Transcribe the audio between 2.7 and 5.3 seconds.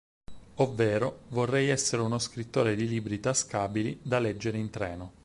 di libri tascabili da leggere in treno.